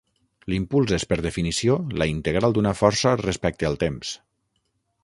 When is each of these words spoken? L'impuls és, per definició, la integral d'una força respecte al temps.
L'impuls 0.53 0.93
és, 0.97 1.05
per 1.11 1.17
definició, 1.25 1.75
la 2.03 2.09
integral 2.15 2.57
d'una 2.57 2.73
força 2.81 3.17
respecte 3.25 3.71
al 3.71 3.79
temps. 3.87 4.17